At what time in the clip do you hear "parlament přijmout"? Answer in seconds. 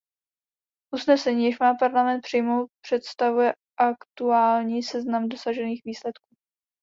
1.73-2.69